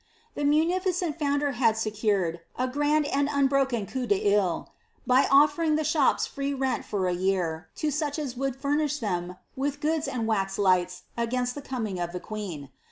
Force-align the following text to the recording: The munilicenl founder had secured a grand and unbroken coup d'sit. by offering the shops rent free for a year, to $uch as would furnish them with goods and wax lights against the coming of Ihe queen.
The 0.33 0.41
munilicenl 0.41 1.19
founder 1.19 1.51
had 1.51 1.77
secured 1.77 2.39
a 2.57 2.67
grand 2.67 3.05
and 3.05 3.29
unbroken 3.31 3.85
coup 3.85 4.07
d'sit. 4.07 4.35
by 5.05 5.27
offering 5.29 5.75
the 5.75 5.83
shops 5.83 6.27
rent 6.35 6.83
free 6.85 6.89
for 6.89 7.07
a 7.07 7.13
year, 7.13 7.69
to 7.75 7.89
$uch 7.89 8.17
as 8.17 8.35
would 8.35 8.55
furnish 8.55 8.97
them 8.97 9.37
with 9.55 9.79
goods 9.79 10.07
and 10.07 10.25
wax 10.25 10.57
lights 10.57 11.03
against 11.15 11.53
the 11.53 11.61
coming 11.61 11.99
of 11.99 12.15
Ihe 12.15 12.19
queen. 12.23 12.69